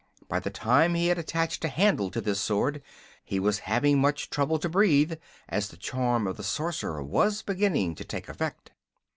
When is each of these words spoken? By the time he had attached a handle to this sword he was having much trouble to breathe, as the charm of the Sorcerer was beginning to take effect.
By 0.27 0.39
the 0.39 0.49
time 0.49 0.95
he 0.95 1.09
had 1.09 1.19
attached 1.19 1.63
a 1.63 1.67
handle 1.67 2.09
to 2.09 2.21
this 2.21 2.39
sword 2.41 2.81
he 3.23 3.39
was 3.39 3.59
having 3.69 4.01
much 4.01 4.31
trouble 4.31 4.57
to 4.57 4.67
breathe, 4.67 5.13
as 5.47 5.67
the 5.69 5.77
charm 5.77 6.25
of 6.25 6.37
the 6.37 6.43
Sorcerer 6.43 7.03
was 7.03 7.43
beginning 7.43 7.93
to 7.93 8.03
take 8.03 8.27
effect. 8.27 8.71